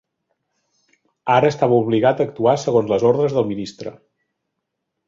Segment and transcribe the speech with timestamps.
[1.33, 3.97] Ara estava obligat a actuar segons les ordres del ministre.